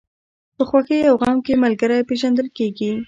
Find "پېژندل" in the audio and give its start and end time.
2.09-2.47